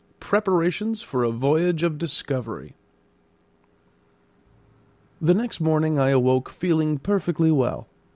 [0.19, 2.73] PREPARATIONS FOR A VOYAGE OF DISCOVERY
[5.21, 7.87] The next morning I awoke feeling perfectly well.